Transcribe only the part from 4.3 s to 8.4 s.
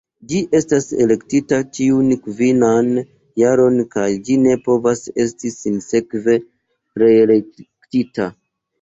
ĝi ne povas esti sinsekve reelektita.